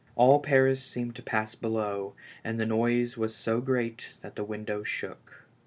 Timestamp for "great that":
3.61-4.35